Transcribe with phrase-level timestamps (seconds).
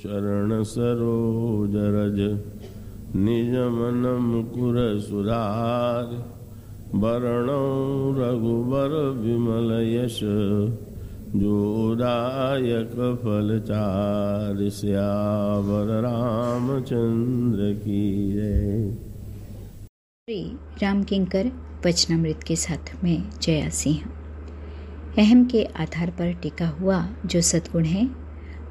[0.00, 2.18] चरण सरोज रज,
[3.16, 6.04] निज मन मुकुर सुधार।
[6.94, 7.64] वरणौ
[8.12, 10.20] रघुबर विमल यश
[11.36, 18.94] जोदायक फलचार श्यावर रामचंद्र की जय।
[20.22, 21.50] श्री राम किंकर
[21.86, 24.00] वचनामृत के साथ में जया सिंह।
[25.18, 28.19] अहम के आधार पर टिका हुआ जो सद्गुण है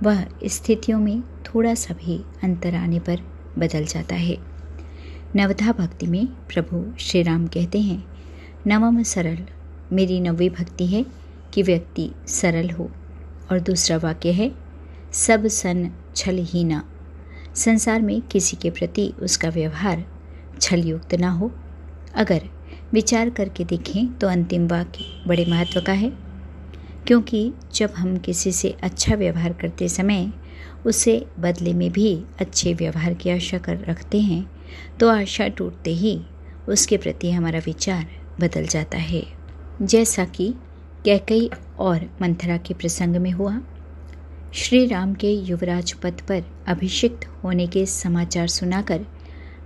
[0.03, 3.19] वह स्थितियों में थोड़ा सा भी अंतर आने पर
[3.57, 4.37] बदल जाता है।
[5.35, 8.07] नवधा भक्ति में प्रभु श्री राम कहते हैं,
[8.67, 9.37] नवम सरल,
[9.91, 11.05] मेरी नवी भक्ति है
[11.53, 12.91] कि व्यक्ति सरल हो।
[13.51, 14.51] और दूसरा वाक्य है,
[15.13, 16.83] सब सन छल ही ना।
[17.55, 20.05] संसार में किसी के प्रति उसका व्यवहार
[20.61, 21.51] छलयुक्त ना हो।
[22.15, 22.41] अगर
[22.93, 26.28] विचार करके देखें तो अंतिम वाक्य बड़े महत्व का है।
[27.07, 30.31] क्योंकि जब हम किसी से अच्छा व्यवहार करते समय
[30.85, 34.45] उसे बदले में भी अच्छे व्यवहार की आशा कर रखते हैं
[34.99, 36.19] तो आशा टूटते ही
[36.69, 38.05] उसके प्रति हमारा विचार
[38.39, 39.23] बदल जाता है।
[39.81, 40.53] जैसा कि
[41.05, 43.59] कैकई और मंथरा के प्रसंग में हुआ,
[44.53, 49.05] श्री राम के युवराज पद पर अभिषिक्त होने के समाचार सुनाकर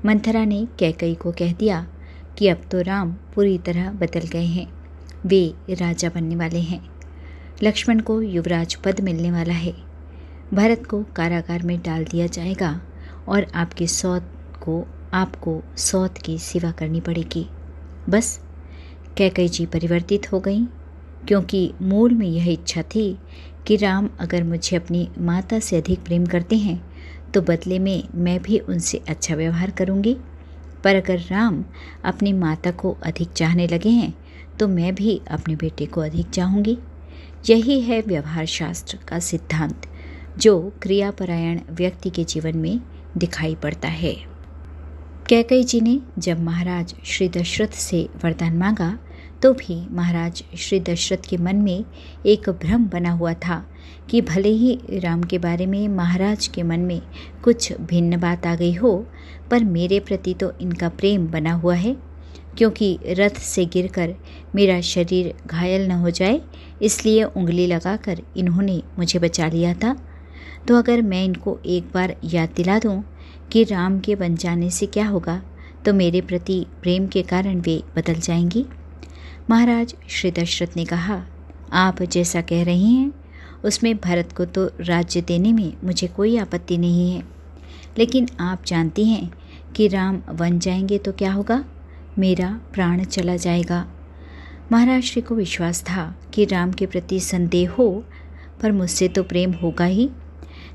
[0.06, 1.86] मंथरा ने कैकई को कह दिया
[2.38, 4.68] कि अब तो राम पूरी तरह बदल गए हैं।
[5.26, 6.93] वे राजा बनने वाले हैं।
[7.62, 9.74] लक्ष्मण को युवराज पद मिलने वाला है।
[10.54, 12.80] भरत को कारागार में डाल दिया जाएगा
[13.28, 14.32] और आपके सौत
[14.64, 17.46] को, आपको सौत की सेवा करनी पड़ेगी।
[18.10, 18.40] बस,
[19.18, 20.64] कैकई जी परिवर्तित हो गई,
[21.28, 23.18] क्योंकि मूल में यह इच्छा थी
[23.68, 26.82] कि राम अगर मुझे अपनी माता से अधिक प्रेम करते हैं
[27.32, 30.16] तो बदले में मैं भी उनसे अच्छा व्यवहार करूँगी।
[30.84, 31.64] पर अगर राम
[32.06, 34.14] अपनी माता को अधिक चाहने लगे हैं
[34.60, 36.78] तो मैं भी अपने बेटे को अधिक चाहूँगी।
[37.50, 39.82] यही है व्यवहार शास्त्र का सिद्धांत,
[40.38, 42.80] जो क्रियापरायण व्यक्ति के जीवन में
[43.18, 44.14] दिखाई पड़ता है।
[45.30, 48.98] कैकई जी ने जब महाराज श्री दशरथ से वरदान मांगा
[49.42, 51.86] तो भी महाराज श्री दशरथ के मन में
[52.26, 53.64] एक भ्रम बना हुआ था
[54.10, 57.02] कि भले ही राम के बारे में महाराज के मन में
[57.44, 58.96] कुछ भिन्न बात आ गई हो,
[59.52, 61.96] पर मेरे प्रति तो इनका प्रेम बना हुआ है।
[62.58, 64.14] क्योंकि रथ से गिरकर
[64.56, 66.42] मेरा शरीर घायल न हो जाए,
[66.82, 69.96] इसलिए उंगली लगाकर इन्होंने मुझे बचा लिया था।
[70.68, 73.04] तो अगर मैं इनको एक बार याद दिला दूँ
[73.52, 75.42] कि राम के बन जाने से क्या होगा
[75.86, 78.66] तो मेरे प्रति प्रेम के कारण वे बदल जाएँगी।
[79.50, 81.22] महाराज श्री दशरथ ने कहा,
[81.74, 83.12] आप जैसा कह रही हैं,
[83.64, 87.24] उसमें भरत को तो राज्य देने में मुझे कोई आपत्ति नहीं है।
[87.98, 89.32] लेकिन आप जानती हैं
[89.76, 91.64] कि राम बन जाएँगे तो क्या होगा?
[92.20, 93.86] मेरा प्राण चला जाएगा।
[94.72, 98.04] महाराज श्री को विश्वास था कि राम के प्रति संदेह हो,
[98.62, 100.10] पर मुझसे तो प्रेम होगा ही।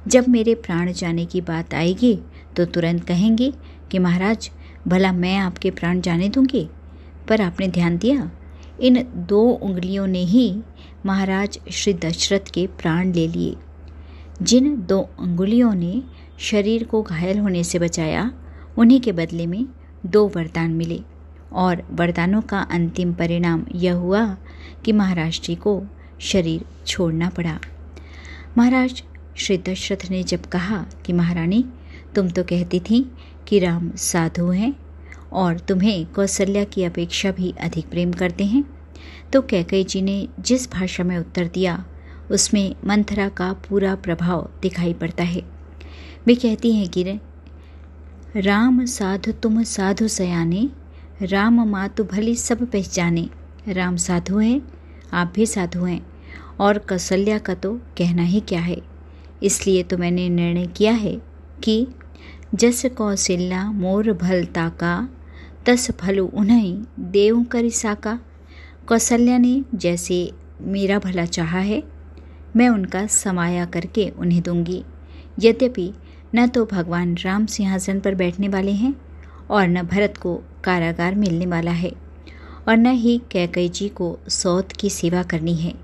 [0.08, 2.18] जब मेरे प्राण जाने की बात आएगी
[2.56, 3.52] तो तुरंत कहेंगे
[3.90, 4.50] कि महाराज,
[4.88, 6.68] भला मैं आपके प्राण जाने दूँगी?
[7.28, 8.30] पर आपने ध्यान दिया?
[8.80, 10.62] इन दो उंगलियों ने ही
[11.06, 13.56] महाराज श्री दशरथ के प्राण ले लिए।
[14.42, 16.02] जिन दो उंगलियों ने
[16.38, 18.30] शरीर को घायल होने से बचाया,
[18.78, 19.64] उन्हीं के बदले में
[20.06, 21.00] दो वरदान मिले।
[21.52, 24.24] और वरदानों का अंतिम परिणाम यह हुआ
[24.84, 25.82] कि महाराज जी को
[26.20, 27.58] शरीर छोड़ना पड़ा।
[28.58, 29.02] महाराज
[29.36, 31.64] श्री दशरथ ने जब कहा कि महारानी,
[32.14, 33.00] तुम तो कहती थी
[33.48, 34.74] कि राम साधु हैं
[35.32, 38.64] और तुम्हें कौशल्या की अपेक्षा भी अधिक प्रेम करते हैं
[39.32, 41.84] तो कैकई जी ने जिस भाषा में उत्तर दिया,
[42.30, 45.42] उसमें मंथरा का पूरा प्रभाव दिखाई पड़ता है।
[46.26, 47.20] वे कहती हैं कि
[48.36, 50.68] राम साधु तुम साधु सयाने
[51.22, 53.28] राम मातु भली सब पहचाने।
[53.68, 54.60] राम साधु हैं,
[55.12, 56.06] आप भी साधु हैं,
[56.60, 58.76] और कौशल्या का तो कहना ही क्या है?
[59.42, 61.22] इसलिए तो मैंने निर्णय किया है
[61.64, 61.86] कि
[62.54, 65.08] जस कौशल्या मोर भल ताका,
[65.66, 68.18] तस फलु उन्हें देव करी साका।
[68.88, 71.82] कौशल्या ने जैसे मेरा भला चाहा है,
[72.56, 74.84] मैं उनका समाया करके उन्हें दूँगी।
[75.40, 75.92] यद्यपि
[76.34, 78.94] न तो भगवान राम सिंहासन पर बैठने वाले हैं
[79.50, 80.34] और न भरत को
[80.64, 81.92] कारागार मिलने वाला है
[82.68, 85.74] और न ही कैकई जी को सौत की सेवा करनी है।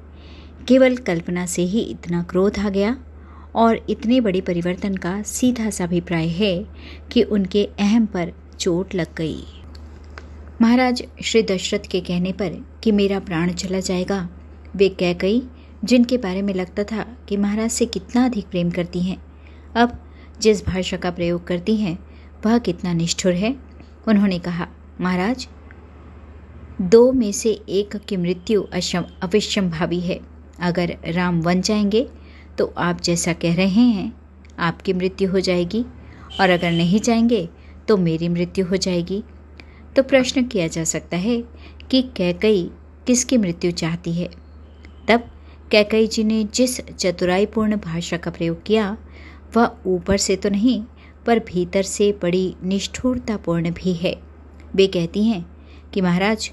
[0.68, 2.96] केवल कल्पना से ही इतना क्रोध आ गया
[3.54, 6.54] और इतने बड़े परिवर्तन का सीधा सा अभिप्राय है
[7.12, 9.44] कि उनके अहम पर चोट लग गई।
[10.62, 14.28] महाराज श्री दशरथ के कहने पर कि मेरा प्राण चला जाएगा,
[14.76, 15.42] वे कह गई
[15.84, 19.16] जिनके बारे में लगता था कि महाराज से कितना अधिक प्रेम करती हैं,
[19.76, 19.98] अब
[20.40, 21.98] जिस भाषा का प्रयोग करती हैं
[22.46, 23.56] वह कितना निष्ठुर है,
[24.08, 24.68] उन्होंने कहा,
[25.00, 25.48] महाराज,
[26.80, 28.62] दो में से एक की मृत्यु
[29.22, 30.20] अवश्यम भावी है।
[30.60, 32.08] अगर राम वन जाएँगे
[32.58, 34.12] तो आप जैसा कह रहे हैं,
[34.58, 35.84] आपकी मृत्यु हो जाएगी।
[36.40, 37.48] और अगर नहीं जाएँगे
[37.88, 39.22] तो मेरी मृत्यु हो जाएगी।
[39.96, 41.44] तो प्रश्न किया जा सकता है
[41.90, 42.70] कि कैकई
[43.06, 44.28] किसकी मृत्यु चाहती है।
[45.08, 45.30] तब
[45.70, 48.96] कैकई जी ने जिस चतुराईपूर्ण भाषा का प्रयोग किया,
[49.56, 50.82] वह ऊपर से तो नहीं
[51.26, 54.16] पर भीतर से बड़ी निष्ठुरतापूर्ण भी है।
[54.74, 55.44] वे कहती हैं
[55.92, 56.50] कि, महाराज,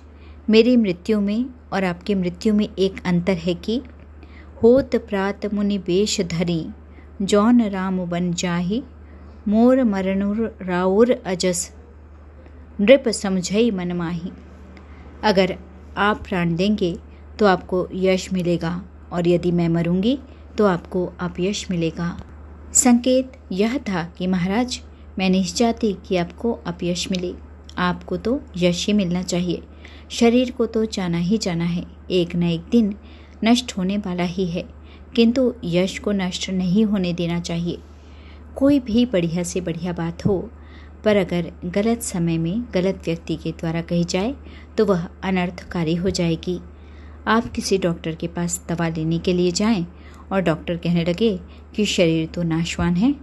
[0.49, 3.81] मेरी मृत्यु में और आपकी मृत्यु में एक अंतर है कि
[4.63, 6.65] होत प्रात मुनि वेश धरी,
[7.21, 8.83] जौन राम बन जाही,
[9.47, 11.71] मोर मरणुर राउर अजस,
[12.81, 14.31] नृप समझई मन माही।
[15.23, 15.57] अगर
[15.97, 16.97] आप प्राण देंगे
[17.39, 20.19] तो आपको यश मिलेगा, और यदि मैं मरूँगी
[20.57, 22.09] तो आपको अपयश मिलेगा।
[22.73, 24.81] संकेत यह था कि महाराज,
[25.19, 27.33] मैं नहीं चाहती कि आपको अपयश मिले।
[27.77, 29.61] आपको तो यश ही मिलना चाहिए।
[30.09, 32.95] शरीर को तो जाना ही जाना है। एक न एक दिन
[33.45, 34.63] नष्ट होने वाला ही है।
[35.15, 37.77] किंतु यश को नष्ट नहीं होने देना चाहिए।
[38.55, 40.49] कोई भी बढ़िया से बढ़िया बात हो,
[41.03, 44.35] पर अगर गलत समय में गलत व्यक्ति के द्वारा कही जाए
[44.77, 46.59] तो वह अनर्थकारी हो जाएगी।
[47.27, 49.85] आप किसी डॉक्टर के पास दवा लेने के लिए जाएँ
[50.31, 51.39] और डॉक्टर कहने लगे
[51.75, 53.15] कि शरीर तो नाशवान है,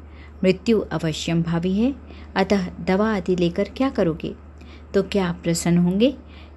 [0.45, 1.95] मृत्यु अवश्यम भावी है,
[2.37, 4.35] अतः दवा आदि लेकर क्या करोगे?
[4.95, 6.15] तो क्या आप प्रसन्न होंगे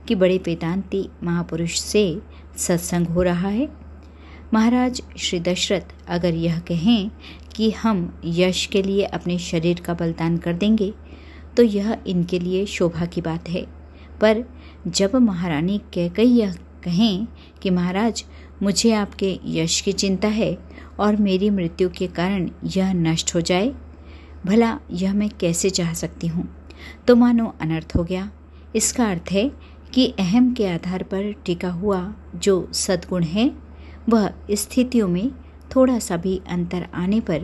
[0.07, 2.21] कि बड़े वेदांति महापुरुष से
[2.57, 3.69] सत्संग हो रहा है?
[4.53, 7.11] महाराज श्री दशरथ, अगर यह कहें
[7.55, 10.93] कि हम यश के लिए अपने शरीर का बलिदान कर देंगे
[11.57, 13.65] तो यह इनके लिए शोभा की बात है।
[14.21, 14.43] पर
[14.87, 16.53] जब महारानी कहकर यह
[16.83, 17.27] कहें
[17.61, 18.23] कि महाराज
[18.63, 20.57] मुझे आपके यश की चिंता है
[20.99, 23.73] और मेरी मृत्यु के कारण यह नष्ट हो जाए।
[24.45, 26.49] भला, यह मैं कैसे चाह सकती हूँ?
[27.07, 28.31] तो मानो अनर्थ हो गया।
[28.75, 29.51] इसका अर्थ है
[29.93, 33.51] कि अहम के आधार पर टिका हुआ जो सद्गुण है,
[34.09, 35.31] वह स्थितियों में
[35.75, 37.41] थोड़ा सा भी अंतर आने पर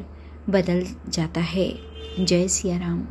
[0.50, 1.80] बदल जाता है।
[2.19, 3.08] जय सिया राम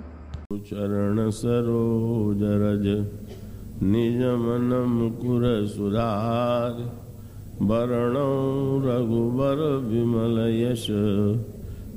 [0.52, 2.86] चरण सरोज रज,
[3.82, 5.66] निज मन मुकुर
[7.62, 8.16] वरण
[8.86, 10.86] रघुबर विमल यश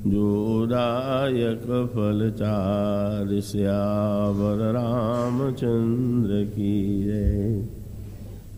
[0.06, 7.79] जोदायक फल चार श्यावर रामचंद्र की जय।